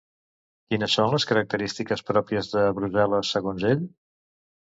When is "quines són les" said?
0.69-1.25